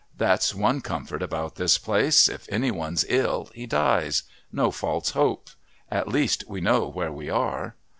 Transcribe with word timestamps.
That's 0.17 0.55
one 0.55 0.81
comfort 0.81 1.21
about 1.21 1.57
this 1.57 1.77
place. 1.77 2.27
If 2.27 2.47
any 2.51 2.71
one's 2.71 3.05
ill 3.07 3.51
he 3.53 3.67
dies. 3.67 4.23
No 4.51 4.71
false 4.71 5.11
hopes. 5.11 5.55
At 5.91 6.07
least, 6.07 6.43
we 6.47 6.59
know 6.59 6.87
where 6.87 7.11
we 7.11 7.29
are." 7.29 7.75